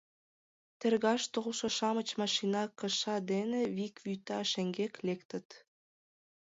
[0.79, 5.47] Тергаш толшо-шамыч машина кыша дене вик вӱта шеҥгек лектыт.